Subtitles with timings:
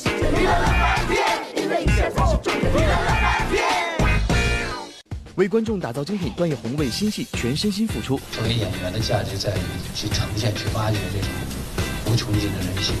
[0.00, 1.18] 世界娱乐乐翻天，
[1.54, 3.62] 因为一切才是重点，娱乐乐翻天。
[5.34, 8.18] 为观众打造精品，段奕宏为新戏全身心付出。
[8.32, 9.60] 作为演员的价值在于
[9.94, 11.28] 去呈现、去挖掘这种
[12.06, 12.94] 无穷尽的人性。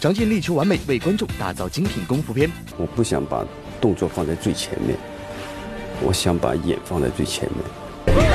[0.00, 2.48] 张晋力求完美，为观众打造精品功夫片。
[2.76, 3.44] 我不想把
[3.80, 4.96] 动作放在最前面，
[6.00, 8.33] 我想把演放在最前面。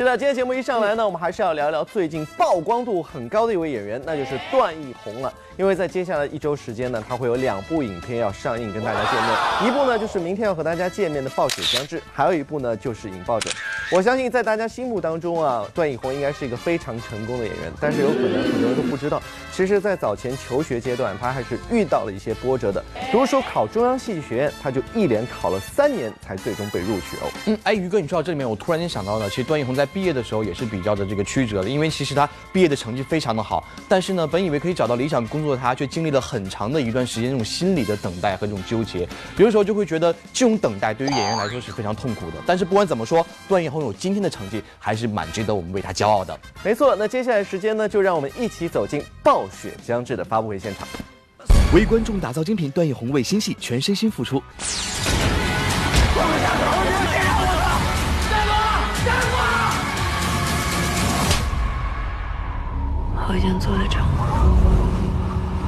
[0.00, 5.30] 是的，今天节目一上来呢，我们还是要聊聊最近曝光度很高的一位演员，那就是段奕宏了。
[5.58, 9.68] 因为在接下来一周时间呢，他会有两部影片要上映，跟大家见面。
[9.68, 13.50] 一部呢就是明天要和大家见面的《暴雪将至》，还有一部呢就是《引爆者》。
[13.94, 19.22] 我相信在大家心目当中啊，段奕宏应该是一个非常成功的演员，但是有可能很多人都不知道，
[19.60, 22.82] 其实，在早前求学阶段，他还是遇到了一些波折的。
[23.12, 27.30] 比如说考中央戏剧学院，他就一连考了三年才最终被录取哦。
[27.44, 39.06] 嗯，哎，于哥，你说到这里面，我突然间想到了，其实段奕宏在毕业的时候也是比较的这个曲折的，因为其实他毕业的成绩非常的好，但是呢，本以为可以找到理想工作的他，却经历了很长的一段时间这种心理的等待和这种纠结。
[39.36, 42.38] 有的时候就会觉得这种等待对于演员来说是非常痛苦的。
[42.46, 46.34] 但是不管怎么说，段奕宏有今天的成绩，还是蛮值得我们为他骄傲的。
[46.64, 50.86] 没错，那接下来时间呢，就让我们一起走进《暴雪将至》的发布会现场。
[51.74, 54.42] 为观众打造精品，段奕宏为新戏全身心付出。
[63.14, 64.08] 好像做了场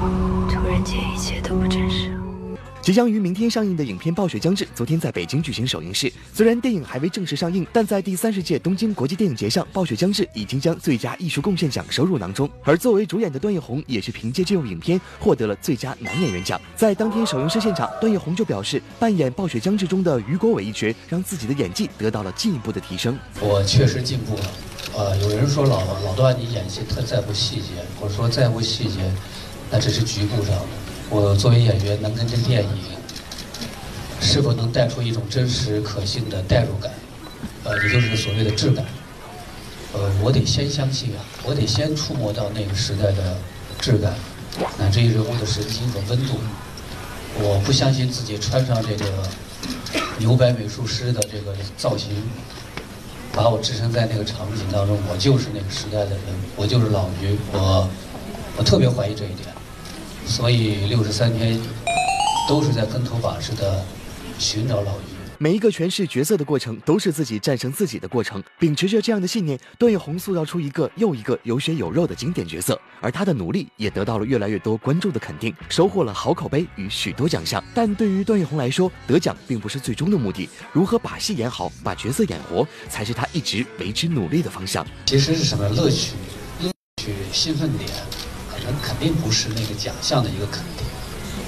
[0.01, 2.22] 梦，突然间一切都不真实了。
[2.83, 6.13] 即将于明天上映的影片《暴雪将至》，昨天在北京举行首映式。
[6.35, 12.51] 虽然电影还未正式上映，但在第三十届东京国际电影节上，《暴雪将至》已经将最佳艺术贡献奖收入囊中。
[12.65, 16.61] 而作为主演的段奕宏，也是凭借这部影片获得了最佳男演员奖。
[16.75, 23.17] 在当天首映式现场，段奕宏就表示，扮演《暴雪将至》中的雨果伟一角，让自己的演技得到了进一步的提升。
[23.39, 24.43] 我确实进步了。
[24.97, 27.69] 呃，有人说老老段你演戏特在乎细节，
[28.01, 29.09] 我说在乎细节，
[29.71, 30.67] 那只是局部上的。
[31.15, 32.70] 我作为演员，能跟这电影
[34.19, 36.91] 是否能带出一种真实可信的代入感，
[37.64, 38.83] 呃，也就是所谓的质感。
[39.92, 43.36] 呃，我得先相信啊，我得先触摸到那个时代的
[43.79, 44.14] 质感，
[44.79, 46.39] 乃至于人物的神经和温度。
[47.35, 49.05] 我不相信自己穿上这个
[50.17, 52.09] 牛白美术师的这个造型，
[53.35, 56.20] 把我置身在那个场景当中，我就是那个时代的人，
[56.57, 57.86] 我就是老于，我
[58.57, 59.48] 我特别怀疑这一点。
[60.27, 61.61] 所以六十三天
[62.49, 63.85] 都是在跟头把式的
[64.39, 65.03] 寻找老于。
[65.39, 68.41] 每一个诠释角色的过程，都是自己战胜自己的过程。
[68.61, 77.63] 秉持着这样的信念，段奕宏塑造出一个又一个有血有肉的经典角色，而他的努力也得到了越来越多观众的肯定，收获了好口碑与许多奖项。
[77.75, 84.87] 但对于段奕宏来说，得奖并不是最终的目的，如何把戏演好，把角色演活，才是他一直为之努力的方向。
[85.07, 86.13] 其实是什么乐趣、
[86.61, 86.71] 乐
[87.03, 87.91] 趣、兴奋点？
[89.02, 90.86] 并不是那个奖项的一个肯定。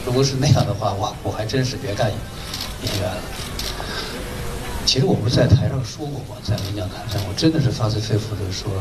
[0.04, 3.22] 如果是那样的话，哇， 我还真是别干演员了。
[4.84, 6.34] 其实我不是在台上说过吗？
[6.43, 8.72] 在领奖台上，我真的是发自肺腑的说，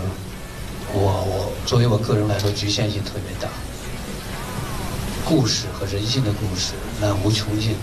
[0.91, 3.47] 我我作为我个人来说，局限性特别大。
[5.23, 7.75] 故事和人性的故事，那无穷尽。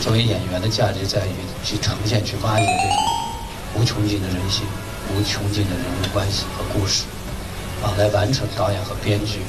[0.00, 1.30] 作为演员的价值在于
[1.64, 4.64] 去呈现、去挖掘这种无穷尽的人性、
[5.14, 7.04] 无穷尽的人物关系和故事。
[7.82, 9.40] 啊，来完成导演和编剧，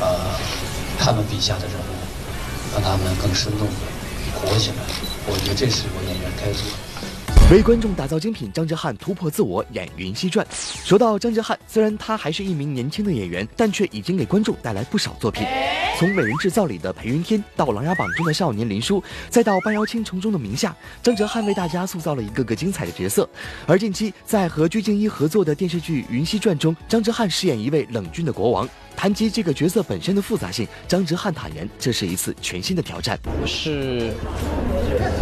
[0.00, 0.18] 呃，
[0.98, 3.74] 他们笔下的人物，让他们更生动的
[4.34, 4.76] 活起来。
[5.26, 6.76] 我觉得这是我演员该做的。
[7.50, 10.44] 为观众打造精品，张哲瀚突破自我演《云溪传》。
[10.84, 15.46] 说到张哲瀚，虽然他还是一名年轻的演员，但却已经给观众带来不少作品。
[15.98, 20.72] 从《美人制造》里的裴云天，到《琅琊榜》中的少年林殊，再到《半妖倾城》中的明夏，
[21.02, 23.28] 张哲瀚为大家塑造了一个个精彩的角色。
[23.66, 28.68] 而近期在和鞠婧祎合作的电视剧《云汐传》中，张哲瀚饰演一位冷峻的国王。
[28.94, 33.16] 谈及这个角色本身的复杂性，张哲瀚坦言，这是一次全新的挑战，
[33.46, 34.10] 是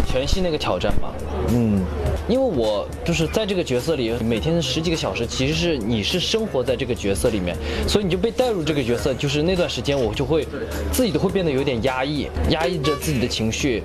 [0.09, 1.13] 全新的一个挑战吧。
[1.51, 1.85] 嗯，
[2.27, 7.55] 因为我就是在这个角色里，每天十几个小时，其实是你是生活在这个角色里面，
[7.87, 10.49] 所以你就被带入这个角色，就是那段时间我就会
[10.93, 13.83] 自己都会变得有点压抑，压抑着自己的情绪，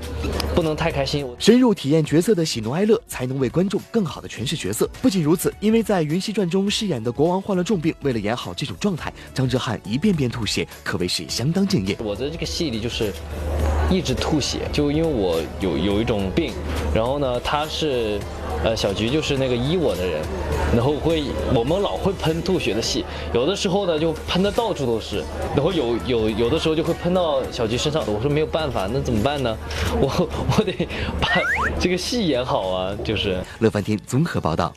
[0.56, 1.26] 不能太开心。
[1.40, 4.90] 深入体验角色的喜怒哀乐，才能为观众更好的诠释角色。
[5.02, 11.98] 不仅如此，因为在《云溪传》中饰演的国王患了重病，为了演好这种状态，张哲瀚一遍遍吐血，可谓是相当敬业。
[12.04, 13.12] 我的这个戏里就是
[13.90, 16.54] 一直吐血，就因为我有有一种病，
[16.94, 18.20] 然后呢，他是，
[18.64, 20.22] 呃，小菊就是那个医我的人，
[20.76, 21.24] 然后会
[21.54, 23.04] 我们老会喷吐血的戏，
[23.34, 25.24] 有的时候呢就喷的到处都是，
[25.56, 29.58] 然后有有有的时候就会喷到小菊身上，我说没有办法，那怎么办呢？
[30.00, 30.88] 我我得
[31.20, 31.28] 把
[31.80, 33.40] 这个戏演好啊，就是。
[33.60, 34.74] 乐翻天综合报道。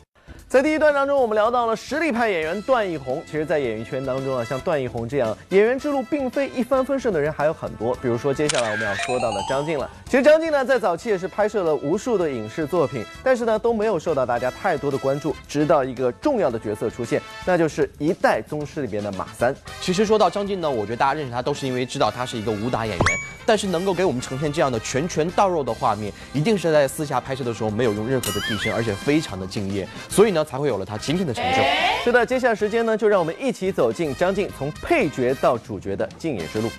[0.47, 3.21] 在第一段当中，我们聊到了实力派演员段奕宏。
[3.25, 7.95] 其实，在演艺圈当中啊，像段奕宏这样演员之路并非一帆风顺的人还有很多。
[7.95, 9.89] 比如说，接下来我们要说到的张晋了。
[10.05, 15.35] 其实，张晋呢，在早期也是拍摄了无数的影视作品，但是呢，都没有受到大家太多的关注。
[15.47, 19.53] 直到一个重要的角色出现，那就是《一代宗师》里边的马三。
[19.81, 23.05] 其实说到张晋呢，我觉得大家认识他都是因为知道他是一个武打演员，
[23.47, 31.63] 但是能够给我们呈现这样的拳拳到肉的画面，一定是在私下拍摄的时候没有用任何的替身，而且非常的敬业，所以呢，才会有了他今天的成就。
[32.03, 36.69] 是的，接下来时间呢，就让我们一起走进张晋从配角到主角的竞演之路。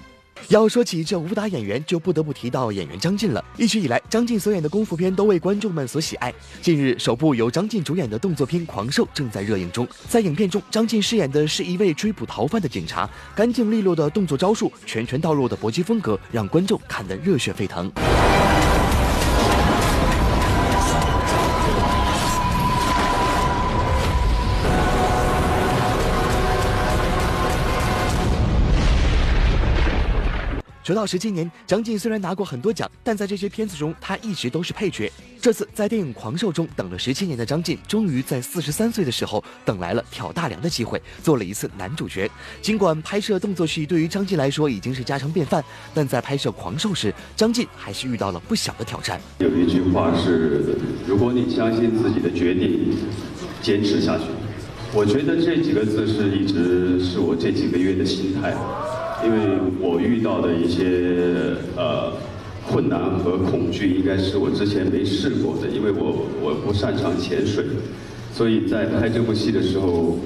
[0.48, 3.42] 要说起这武打演员，就不得不提到演员张晋了。
[3.56, 6.32] 一直以来，张晋所演的功夫片都为观众们所喜爱。
[6.60, 9.88] 近日，首部由张晋主演的动作片《狂兽》正在热映中。
[10.08, 17.90] 在影片中，张晋饰演的是一位追捕逃犯的警察，干净利落的动作招数，拳拳到肉的搏击风格，让观众看得热血沸腾。
[30.86, 35.10] 直到十七年，张晋虽然拿过很多奖，但在这些片子中，他一直都是配角。
[35.40, 42.30] 这次在电影《狂兽》中等了十七年的张晋，终于在四十三岁的时候等来了挑大梁的机会，做了一次男主角。
[42.62, 45.60] 尽管拍摄动作戏对于张晋来说已经是家常便饭，
[45.92, 49.20] 但在拍摄《狂兽》时，张晋还是遇到了不小的挑战。
[49.40, 52.96] 有一句话是：如果你相信自己的决定，
[53.60, 54.22] 坚持下去。
[54.94, 58.54] 我觉得这几个字是一直是我这几个月的心态。
[59.26, 62.12] 因为我遇到的一些呃
[62.68, 65.66] 困难和恐惧，应该是我之前没试过的。
[65.66, 67.64] 因为我我不擅长潜水，
[68.32, 70.20] 所以在拍这部戏的时候，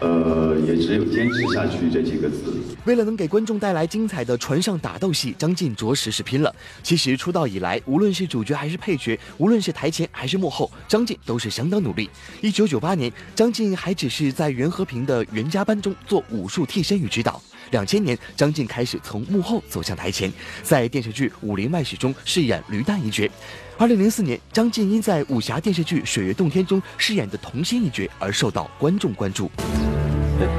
[0.00, 2.52] 呃，也只有坚持下去这几个字。
[2.84, 6.54] 为了能给观众带来精彩的船上打斗戏，张晋着实是拼了。
[6.82, 12.10] 其实出道以来，无论是主角还是配角，无论是台前还是幕后，张晋都是相当努力。
[12.42, 17.42] 一九九八年，张晋还只是在袁和平的袁家班中做武术替身与指导。
[17.70, 20.32] 两千年，张晋开始从幕后走向台前，
[20.62, 23.30] 在电视剧《武林外史》中饰演驴蛋一角。
[23.78, 29.50] 二零零四年，张晋因在武侠电视剧《水月洞天》中饰演的童心一角而受到观众关注。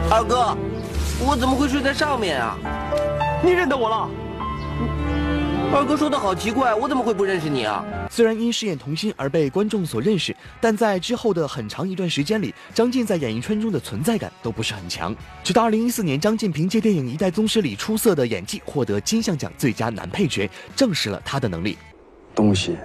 [0.09, 0.55] 二哥，
[1.19, 2.57] 我怎么会睡在上面啊？
[3.43, 4.09] 你认得我了？
[5.73, 7.83] 二哥说的好奇怪，我怎么会不认识你啊？
[8.09, 15.15] 虽然因饰演童心而被观众所认识，但在之后的很长一段时间里，张晋在演艺圈中的存在感都不是很强。
[15.43, 21.77] 直到二零一四年，张晋凭借电影《一代宗师》里出色的演技，获得金像奖最佳男配角，证实了他的能力。
[22.33, 22.77] 东西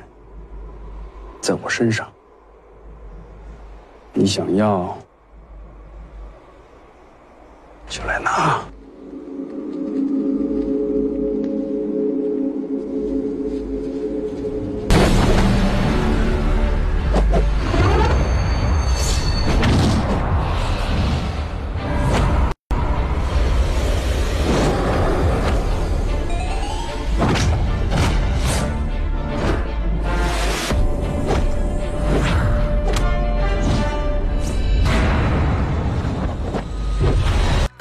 [1.41, 2.13] 在我身上，
[4.13, 4.99] 你想要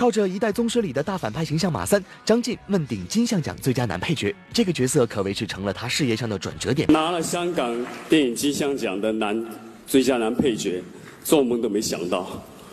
[0.01, 6.91] 靠着《一代宗师》里的大反派形象马三，张晋问鼎金像奖最佳男配角，这个角色可谓是成了他事业上的转折点。
[6.91, 7.71] 拿了香港
[8.09, 9.45] 电影金像奖的男
[9.85, 10.81] 最佳男配角，
[11.23, 12.27] 做梦都没想到。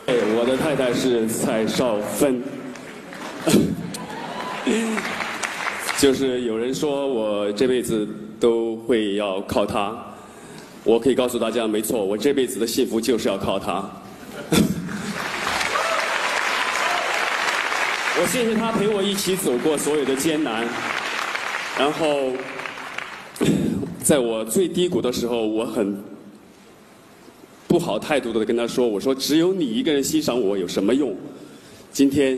[0.07, 2.43] 哎，我的太太是蔡少芬，
[6.01, 8.09] 就是有人说我这辈子
[8.41, 9.95] 都会要靠她，
[10.83, 13.85] 我可以告诉大家，没错，我这辈子的幸福就是要靠她。
[18.21, 20.67] 我谢谢他陪我一起走过所有的艰难，
[21.79, 22.33] 然后
[24.03, 25.97] 在我最低谷的时候，我很
[27.69, 31.15] 不好态度的跟他说：“我说只有你一个人欣赏我有什么用？
[31.93, 32.37] 今天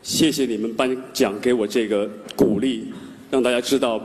[0.00, 2.92] 谢谢你们颁奖给我这个鼓励，
[3.28, 4.00] 让大家知道。”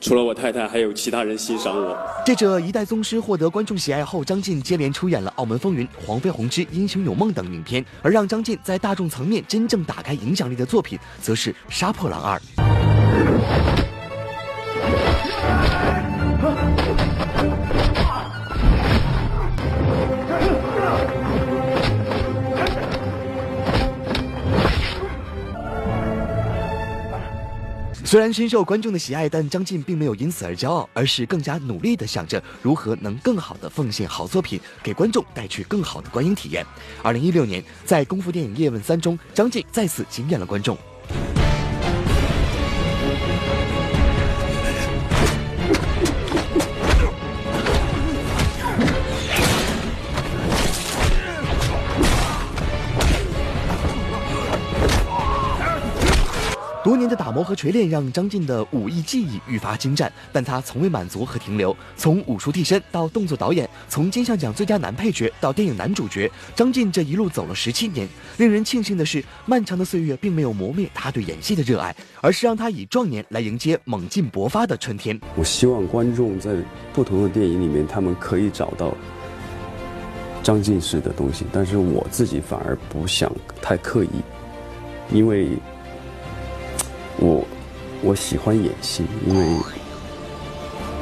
[0.00, 1.96] 除了我太太，还有其他人欣赏我。
[2.24, 12.40] 借着《一代宗师》获得观众喜爱后，张晋接连出演了《澳门风云》《黄飞鸿之英雄有梦》等影片，而让张晋在大众层面真正打开影响力的作品，则是《杀破狼二》。
[28.08, 36.64] 虽然深受观众的喜爱，但张晋并没有因此而骄傲，而是更加努力的想着如何能更好的奉献好作品，给观众带去更好的观影体验。
[37.02, 40.74] 二零一六年，在功夫电影《叶问三》中，张晋再次惊艳了观众。
[57.08, 61.74] 年的打磨和锤炼让张晋的武艺技艺愈发精湛，但他从未满足和停留。
[61.96, 68.06] 从武术替身到动作导演，从金像奖最佳男配角到电影男主角，张晋这一路走了十七年。
[68.36, 75.18] 令人庆幸的是，漫长的岁月并没有磨灭他对演戏的热爱，而是让他以壮年来迎接猛进勃发的春天。
[75.34, 76.54] 我希望观众在
[76.92, 78.94] 不同的电影里面，他们可以找到
[80.42, 84.10] 张晋式的东西，但是我自己反而不想太刻意，
[85.10, 85.48] 因为。
[87.20, 87.44] 我
[88.02, 89.44] 我喜欢演戏，因为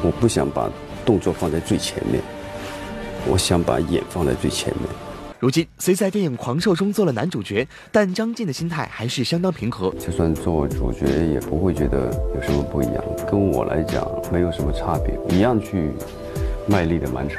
[0.03, 0.71] 我不想把
[1.05, 2.23] 动作放在最前面，
[3.29, 4.89] 我想把演放在最前面。
[5.39, 9.91] 如今虽在电影《狂兽》中做了男主角，但张晋的心态还是相当平和。
[9.99, 15.91] 就算做主角，也不会觉得有什么不一样，跟我来讲没有什么差别，一样去
[16.67, 17.39] 卖力的完成。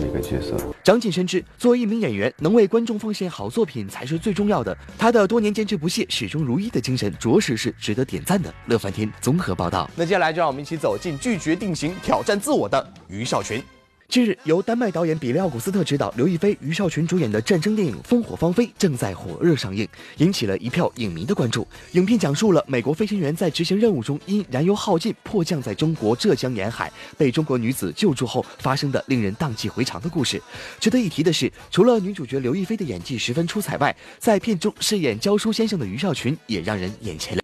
[0.00, 4.76] 每个角色，张晋深知，作为一名演员，能为观众奉献好作品才是最重要的。
[4.98, 8.52] 他的多年坚持不懈、始终如一的精神，着实是值得点赞的。
[8.66, 9.90] 乐翻天综合报道。
[9.94, 13.62] 那接下来就让我们一起走进拒绝定型、挑战自我的于少群。
[14.12, 19.88] 近日，由丹麦导演比利奥古斯特执导、刘亦菲、于少群主演的战争电影《烽火芳菲》正在火热上映，
[20.18, 21.66] 引起了一票影迷的关注。
[21.92, 30.38] 影片讲述了美国飞行员在执行任务中因燃油耗尽迫降在中国浙江沿海，被中国女子救助后发生的令人荡气回肠的故事。
[30.78, 37.42] 值得一提的是，除了女主角刘亦菲的演技十分出彩外，在片中饰演教书先生的于少群也让人眼前亮。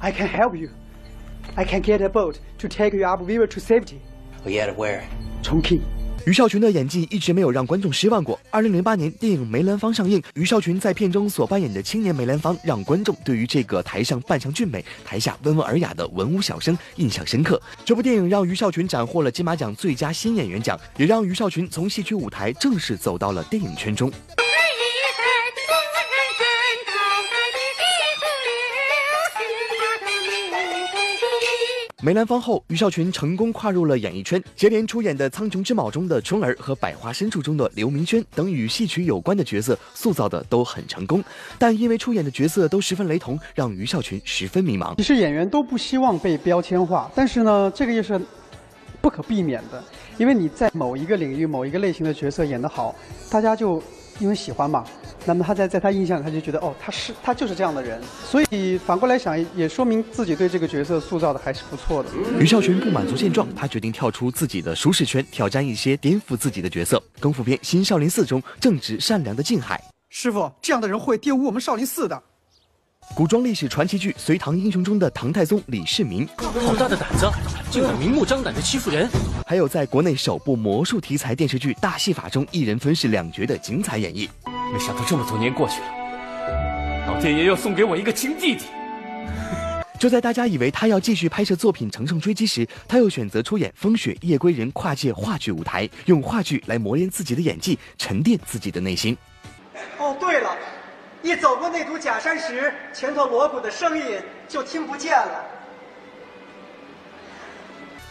[0.00, 0.68] I can help you.
[1.54, 4.00] I can get a boat to take you up river to safety.
[4.44, 5.00] Oh yeah, where?
[5.46, 5.80] 重庆。
[6.26, 8.36] 于少群的演技一直没有让观众失望过。
[8.50, 17.62] 二零零八年电影《梅兰芳》上映，于少群在片中所扮演的青年梅兰芳，让观众对于这个台上扮相俊美、台下温文尔雅的文武小生印象深刻。
[17.84, 24.10] 这部电影让于少群斩获了金马奖最佳新演员奖，也让于少群从戏曲舞台正式走到了电影圈中。
[32.06, 41.20] 梅兰芳后，于少群成功跨入了演艺圈，接连出演的《苍穹之昴》中的春儿和《百花深处》中的刘明轩等与戏曲有关的角色，塑造的都很成功。
[41.58, 44.94] 但因为出演的角色都十分雷同，让于少群十分迷茫。
[44.98, 48.20] 其实演员都不希望被标签化，但是呢，这个也是
[49.00, 49.82] 不可避免的，
[50.16, 52.94] 因为你在某一个领域、某一个类型的角色演得好，
[53.28, 53.82] 大家就。
[54.18, 54.84] 因为喜欢嘛，
[55.24, 62.10] 那么他在在他印象里，他就觉得哦，他是他就是这样的人，所以反过来想，也说明自己对这个角色塑造的还是不错的。
[62.38, 67.02] 于少群不满足现状，他决定跳出自己的舒适圈，挑战一些颠覆自己的角色。
[67.20, 72.22] 功夫片《新少林寺》中正直善良的静海，师傅，这样的人会玷污我们少林寺的。
[73.14, 77.30] 古装历史传奇剧《隋唐英雄》中的唐太宗李世民，好大的胆子，
[77.70, 79.08] 竟敢明目张胆的欺负人！
[79.46, 84.28] 还有在国内首部魔术题材电视剧《大戏法》中一人分饰两角的精彩演绎。
[84.72, 85.86] 没想到这么多年过去了，
[87.06, 88.64] 老天爷又送给我一个亲弟弟。
[89.98, 99.16] 就在大家以为他要继续拍摄作品乘胜追击时，他又选择出演《风雪夜归人》跨界话剧舞台，用话剧来磨练自己的演技，沉淀自己的内心。
[99.98, 100.55] 哦，对了。
[101.26, 104.04] 一走过那堵假山时，前头锣鼓的声音
[104.46, 105.44] 就听不见了。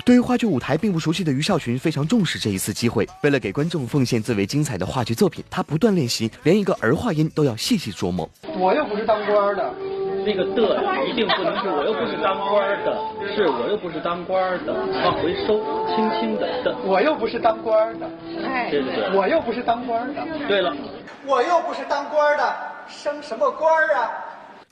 [0.03, 3.07] 对于话剧舞台并不熟悉的于少群非常重视这一次机会。
[3.24, 8.29] 为了给观众奉献最为精彩的话剧作品，他不断练习，连一个儿化音都要细细琢磨。
[8.60, 9.74] 我又不是当官的，
[10.25, 15.63] 那个的一定不能是我又不是当官的，是我又不是当官的，往回收，
[15.95, 16.75] 轻轻的的。
[16.84, 18.10] 我又不是当官的，
[18.45, 20.22] 哎，对对对，我又不是当官的。
[20.50, 20.75] 对了，
[21.25, 22.75] 我又不是当官的。
[22.88, 24.12] 升什么官儿啊？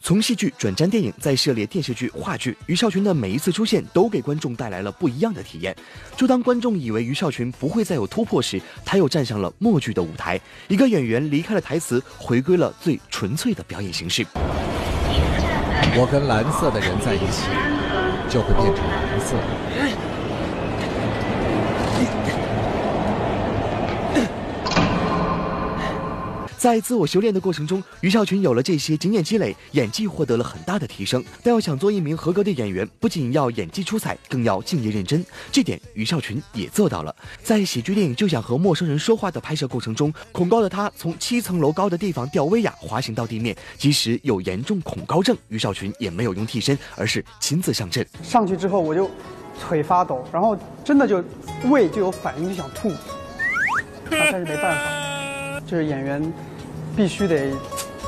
[0.01, 5.73] 从戏剧转战电影，再涉猎电视剧、话剧，于少群的每一次出现都给观众带来了不一样的体验。
[6.17, 10.37] 就当观众以为于少群不会再有突破时，他又站上了默剧的舞台。
[10.67, 14.25] 一个演员离开了台词，回归了最纯粹的表演形式。
[15.95, 17.47] 我跟蓝色的人在一起，
[18.29, 19.37] 就会变成蓝色。
[26.63, 31.21] 在自我修炼的过程中，于少群有了这些经验积累，演技获得了很大的提升。
[31.43, 35.25] 但要想做一名合格的演员，不仅要演技出彩，更要敬业认真。
[35.51, 37.13] 这点于少群也做到了。
[37.43, 48.07] 在喜剧电影《就想和陌生人说话》的拍摄过程中，恐高的他从七层楼高的地方吊威亚滑行到地面，即使有严重恐高症，于少群也没有用替身，而是亲自上阵。
[48.23, 49.11] 上去之后我就
[49.59, 51.21] 腿发抖，然后真的就
[51.69, 52.89] 胃就有反应，就想吐，
[54.09, 56.33] 但是没办法，就是演员。
[56.95, 57.51] 必须得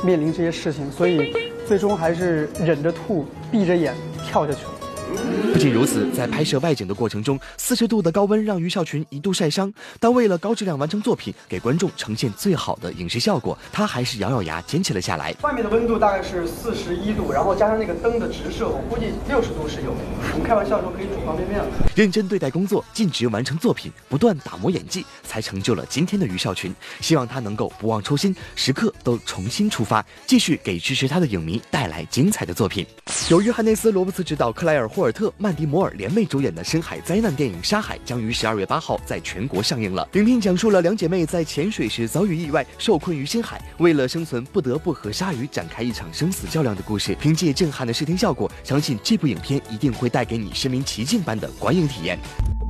[0.03, 1.33] 面临这些事情，所以
[1.67, 3.93] 最终还是忍着吐，闭着眼
[4.27, 5.54] 跳下去了。
[5.55, 15.33] 不仅如此，在拍摄外景的过程中，四十度的高温让于少群一度晒伤，但为了高质量完成作品，给观众呈现最好的影视效果，他还是咬咬牙坚持了下来。
[15.43, 19.95] 外面的温度大概是四十一度，然后加上那个灯的直射，我估计六十度是有。
[20.33, 21.67] 我们开玩笑说可以煮方便面了。
[21.95, 26.75] 认真对待工作，尽职完成作品，不断打磨演技，才成就了今天的于少群。
[26.99, 32.85] 希望他能够不忘初心，时刻都重新出发，继续给支持他的影迷带来精彩的作品。
[33.29, 40.09] 由约翰内斯·罗伯茨执导，克莱尔·霍尔特、曼迪·摩尔联袂主演的深海灾难电影《沙海》将于十二月八号在全国上映了。
[40.13, 47.15] 影片讲述了两姐妹在潜水时遭遇意外，受困于深海，为了生存不得不和鲨鱼展开一场生死较量的故事。
[47.21, 52.17] 凭借震撼的视听效果，相信这部影片一定会带给你身临其境般的观影体验。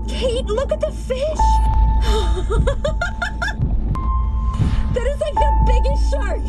[0.05, 1.15] Kate, look at the fish!
[4.93, 6.41] that is like the biggest shark!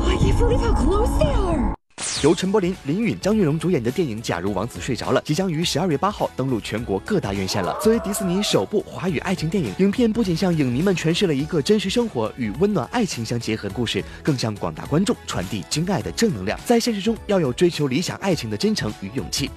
[0.00, 1.75] Oh, I can't believe how close they are!
[2.22, 7.76] 由陈柏霖、林允、张云龙主演的电影《假如王子睡着了》即将于十二月八号登陆全国各大院线了。
[7.80, 16.58] 作为迪士尼首部华语爱情电影，影片不仅向影迷们诠释了一个真实生活与温暖爱情相结合的故事，更向广大观众传递真爱的正能量。
[16.64, 19.50] 在现实中，要有追求理想爱情的真诚与勇气。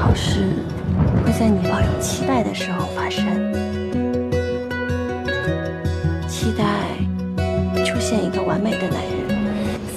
[0.00, 0.52] 好事
[1.24, 3.24] 会在你抱有期待的时候发生，
[6.28, 6.98] 期待
[7.84, 9.22] 出现一个完美的男人。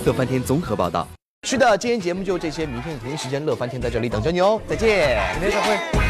[0.06, 1.08] 乐翻天综合报道。
[1.46, 6.05] 是的，今天节目就这些，明天同一时间，乐翻天在这里等着你哦，再见，明天再会。